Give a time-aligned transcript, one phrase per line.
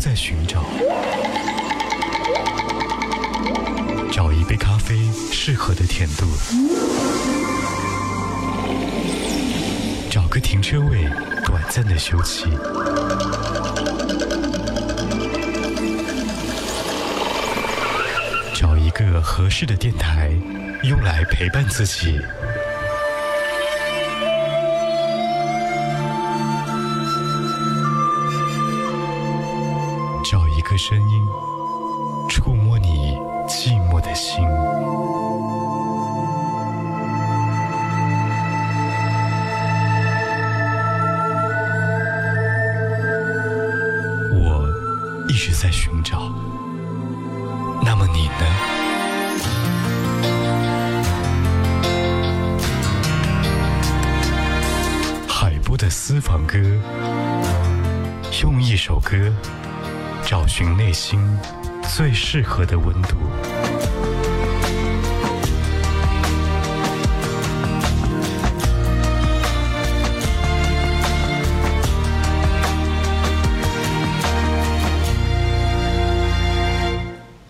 [0.00, 0.64] 在寻找，
[4.10, 4.96] 找一杯咖啡
[5.30, 6.24] 适合的甜度，
[10.10, 11.06] 找个停车位
[11.44, 12.48] 短暂的休憩，
[18.54, 20.30] 找一个合适的电台，
[20.82, 22.18] 用来陪伴自己。
[30.80, 31.22] 声音，
[32.26, 33.14] 触摸你
[33.46, 34.42] 寂寞的心。
[44.32, 44.66] 我
[45.28, 46.32] 一直在寻找，
[47.84, 48.46] 那么你呢？
[55.28, 56.58] 海波的私房歌，
[58.42, 59.30] 用一首歌。
[60.30, 61.18] 找寻内心
[61.92, 63.16] 最适合的温度。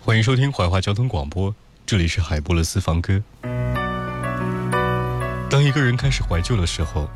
[0.03, 1.53] 欢迎收听怀化交通广播，
[1.85, 3.21] 这里是海波的私房歌。
[5.51, 7.07] 当一个人开始怀旧的时候，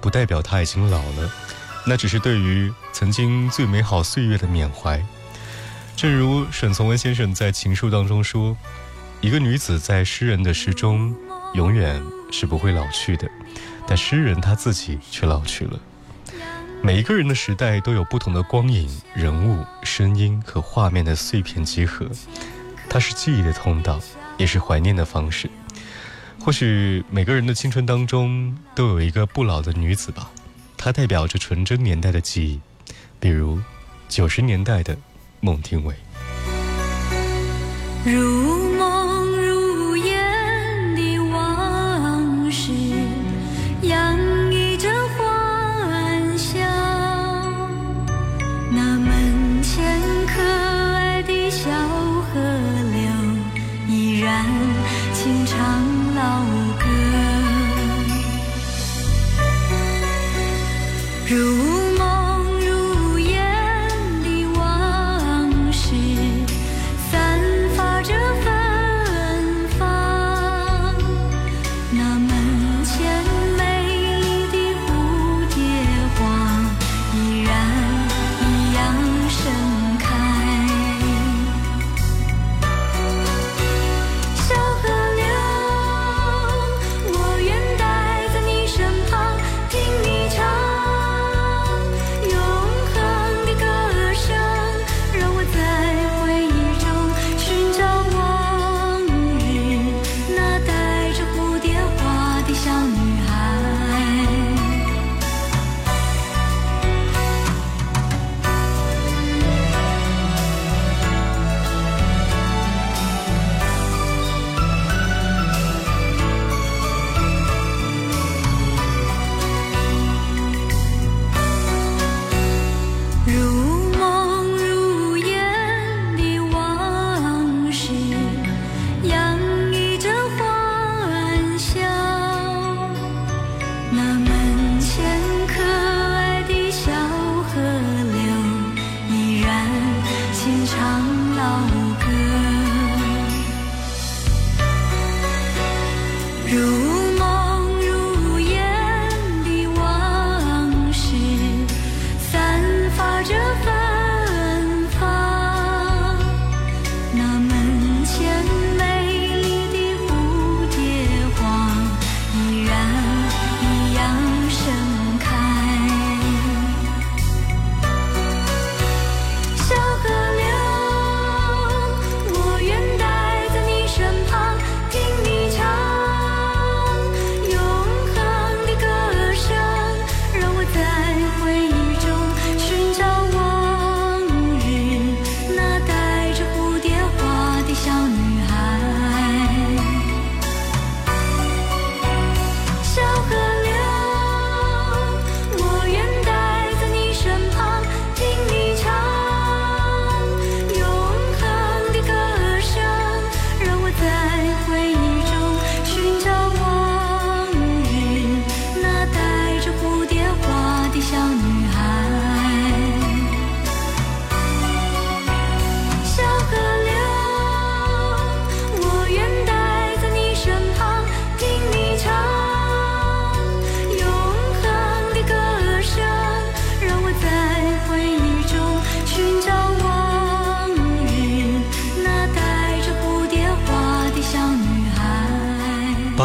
[0.00, 1.28] 不代表他已经老了。
[1.90, 5.04] 那只是对于曾经最美好岁月的缅怀，
[5.96, 8.56] 正如沈从文先生在情书当中说
[9.20, 11.12] ：“一个女子在诗人的诗中
[11.54, 13.28] 永远是不会老去的，
[13.88, 15.80] 但诗人他自己却老去了。”
[16.80, 22.06] 每一个人的时代都有不同的光影、人物、声音和画面的碎片集合，
[22.88, 24.00] 它是记忆的通道，
[24.38, 25.50] 也是怀念的方式。
[26.38, 30.30] 或许每个人的青春当中都有一个不老的女子吧。
[30.82, 32.60] 它代表着纯真年代的记忆，
[33.20, 33.60] 比如
[34.08, 34.96] 九十年代的
[35.40, 35.94] 孟庭苇。
[38.02, 38.59] 如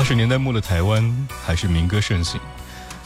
[0.05, 2.39] 十年代末的台湾还是民歌盛行，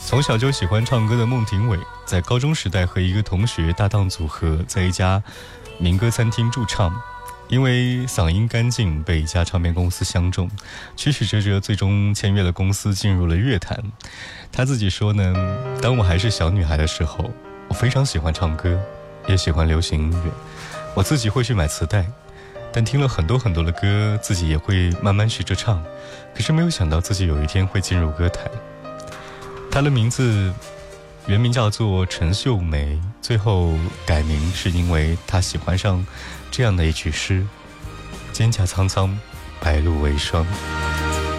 [0.05, 5.23] 从小就喜欢唱歌的孟庭苇，在高中时代和一个同学搭档组合，在一家
[5.77, 6.93] 民歌餐厅驻唱。
[7.47, 10.51] 因为嗓音干净，被一家唱片公司相中，
[10.97, 13.81] 曲曲折折，最终签约了公司，进入了乐坛。
[14.51, 15.33] 他自己说呢
[15.81, 17.31] ：“当我还是小女孩的时候，
[17.69, 18.77] 我非常喜欢唱歌，
[19.25, 20.31] 也喜欢流行音乐。
[20.93, 22.05] 我自己会去买磁带，
[22.71, 25.83] 但听了很多很多的歌，自己也会慢慢学着唱。
[26.35, 28.49] 可是没有想到自己有一天会进入歌坛。”
[29.71, 30.53] 他的名字
[31.27, 33.73] 原名叫做陈秀梅，最后
[34.05, 36.05] 改名是因为他喜欢上。
[36.51, 37.45] 这样的一句诗
[38.33, 39.15] ：“蒹葭苍苍，
[39.61, 40.45] 白露为霜。”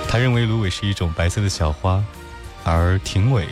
[0.09, 2.05] 他认为芦苇是一种白色的小花，
[2.65, 3.49] 而庭苇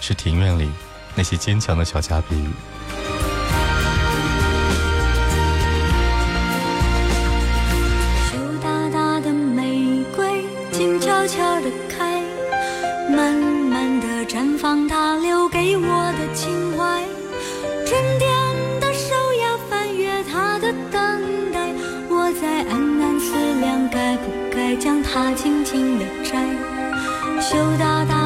[0.00, 0.68] 是庭院里
[1.14, 2.50] 那些坚强的小家碧玉。
[24.78, 26.38] 将它轻轻地摘，
[27.40, 28.25] 羞答答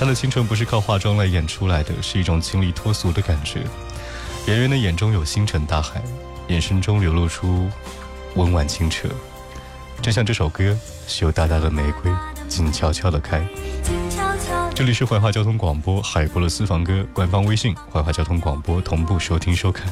[0.00, 3.60] 她的清纯不是靠化妆来演出来的，是一种清丽脱俗的感觉。
[4.46, 6.02] 圆圆的眼中有星辰大海，
[6.48, 7.68] 眼神中流露出
[8.34, 9.10] 温婉清澈，
[10.00, 10.64] 正像这首歌
[11.06, 12.10] 《羞答答的玫瑰，
[12.48, 13.40] 静悄悄地开》。
[14.74, 19.86] 这里是怀化交通广播海波的私房歌官方微信，怀化交通广播同步收听收看。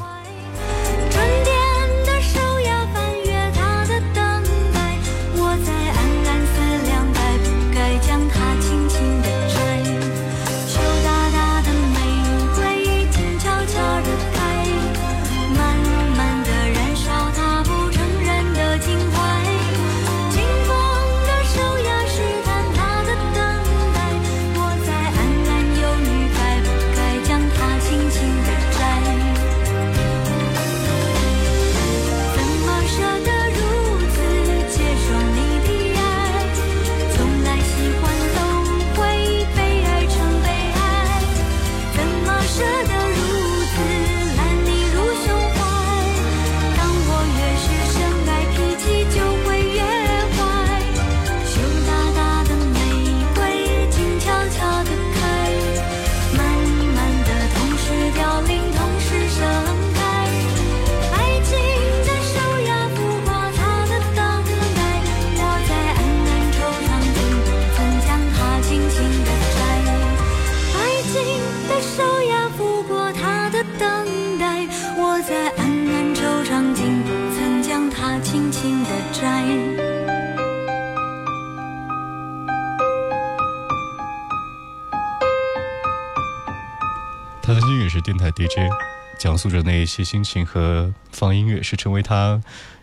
[87.48, 88.70] 他曾经也是电台 DJ，
[89.19, 92.38] 讲述着那一些心情和放音乐是成为他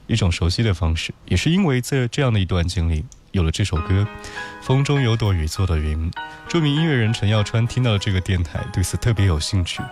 [0.07, 1.13] 一种熟悉的方式。
[1.25, 4.01] 也是因为在这样的一段经历，有了这首歌
[4.63, 6.11] 《风中有朵雨做的云》。
[6.47, 9.83] 著名音乐人陈耀川听到了这个电台，对此特别有兴趣，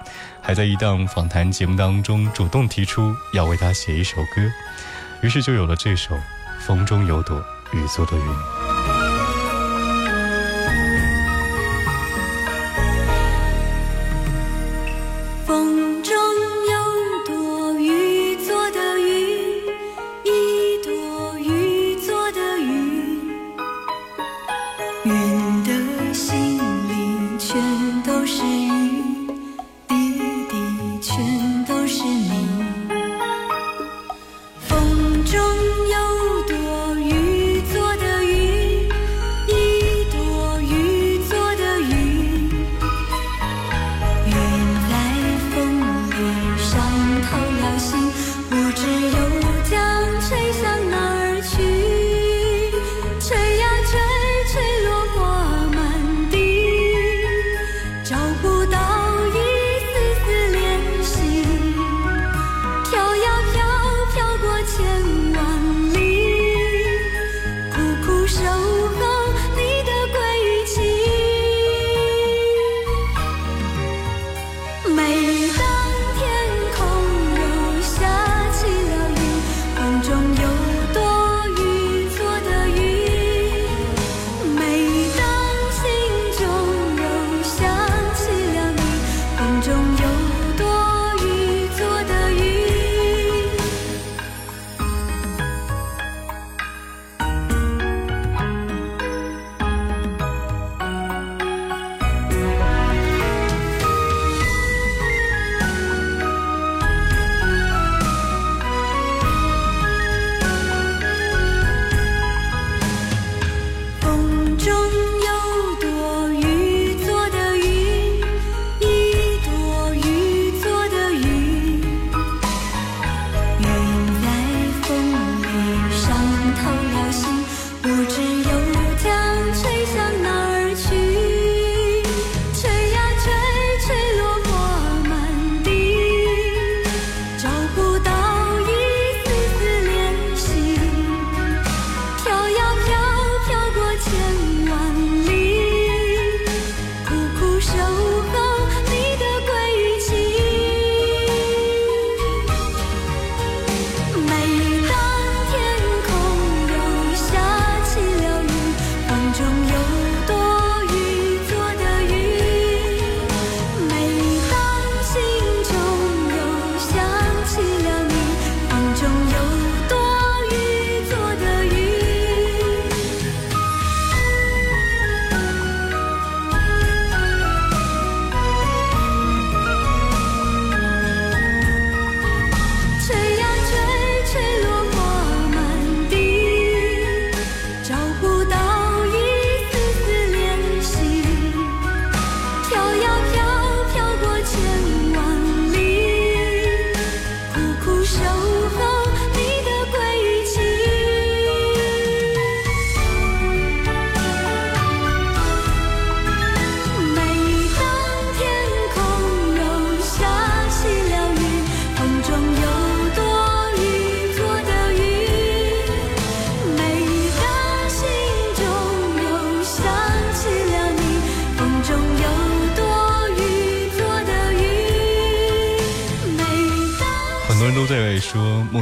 [0.41, 4.41] 还在一档访谈节目当中主动提出要为他写一首歌，
[5.21, 6.15] 于是就有了这首
[6.61, 7.39] 《风中有朵
[7.73, 8.23] 雨做的云》。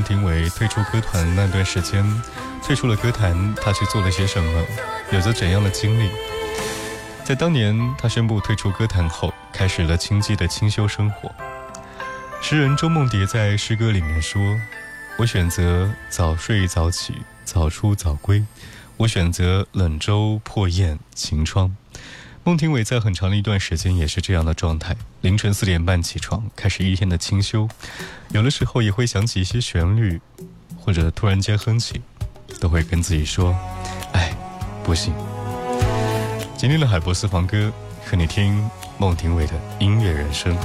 [0.02, 2.04] 孟庭苇退出歌坛那段时间，
[2.66, 4.66] 退出了歌坛，他去做了些什么，
[5.12, 6.10] 有着怎样的经历？
[7.24, 11.32] 在当年，他宣布退出歌坛后，开始了清寂的清修生活。
[12.42, 14.42] 诗人周梦蝶在诗歌里面说
[15.20, 18.44] ：“我选择早睡早起，早出早归，
[18.98, 21.76] 我选择冷舟破雁晴窗。”
[22.44, 27.70] 孟庭苇在很长的一段时间也是这样的状态，凌晨四点半起床，开始一天的清修。
[28.30, 30.20] 有的时候也会想起一些旋律，
[30.76, 32.02] 或者突然间哼起，
[32.60, 33.56] 都会跟自己说
[34.14, 34.36] ：“哎，
[34.84, 35.14] 不行。”
[36.58, 37.72] 今天的海博私房歌，
[38.04, 38.68] 和你听
[38.98, 40.58] 孟庭苇的音乐人生。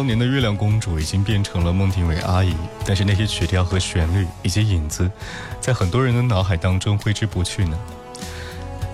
[0.00, 2.54] 当年的月亮公主已经变成了孟庭苇阿姨，
[2.86, 5.10] 但是那些曲调和旋律以及影子，
[5.60, 7.78] 在很多人的脑海当中挥之不去呢。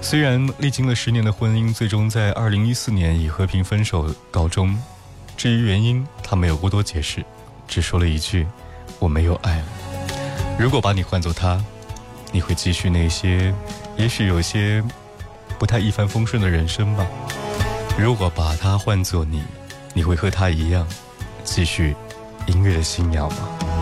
[0.02, 4.76] 虽然历经了十年的婚姻，最终在二零一四年以和平分手告终，
[5.36, 7.24] 至于原因，她没有过多解释，
[7.68, 8.44] 只说了一句
[8.98, 9.64] ：“我没有爱了。”
[10.58, 11.64] 如果把你换作他，
[12.32, 13.54] 你会继续那些，
[13.96, 14.82] 也许有些
[15.56, 17.06] 不太一帆风顺的人生吧。
[17.96, 19.44] 如果把他换作你，
[19.96, 20.86] 你会和他一样，
[21.42, 21.96] 继续
[22.48, 23.75] 音乐的信仰吗？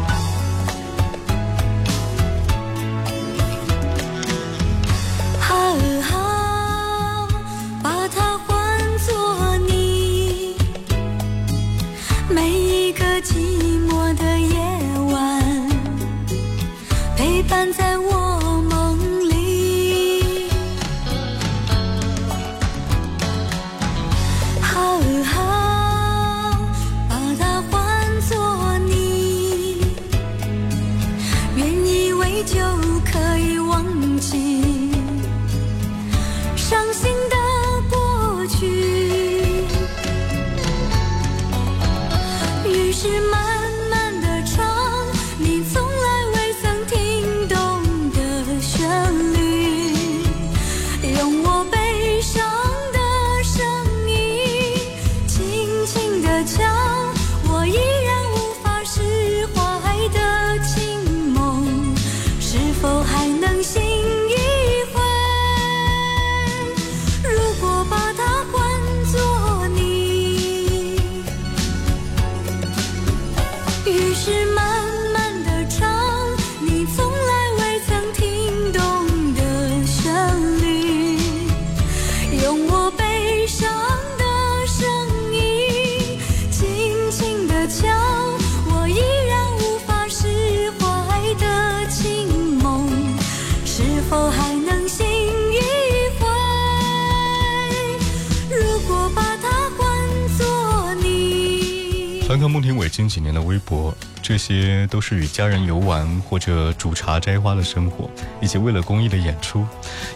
[102.54, 108.08] 孟庭苇近几年的微博，这些都是与家人游玩或者煮茶摘花的生活，
[108.40, 109.66] 以及为了公益的演出，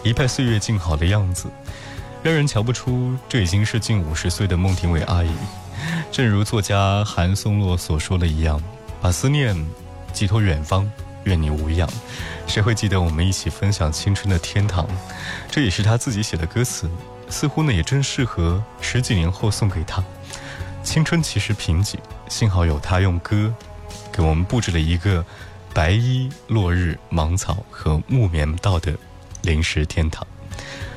[0.03, 1.49] 一派岁月静好的样子，
[2.23, 5.29] 让人瞧不出这已经是近五十岁的孟庭苇阿姨。
[6.13, 8.63] 正如作家韩松洛所说的一样，
[9.01, 9.53] 把思念
[10.13, 10.89] 寄托远方，
[11.25, 11.89] 愿你无恙。
[12.47, 14.87] 谁会记得我们一起分享青春的天堂？
[15.51, 16.89] 这也是他自己写的歌词，
[17.27, 20.01] 似乎呢也正适合十几年后送给他。
[20.81, 21.95] 青春其实贫瘠，
[22.29, 23.53] 幸好有他用歌
[24.13, 25.25] 给我们布置了一个
[25.73, 28.95] 白衣、落日、芒草和木棉道的
[29.41, 30.25] 临时天堂。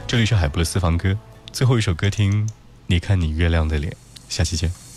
[0.07, 1.17] 这里是海波的私房歌，
[1.51, 2.49] 最后一首歌听，
[2.87, 3.97] 你看你月亮的脸。
[4.29, 4.92] 下期见。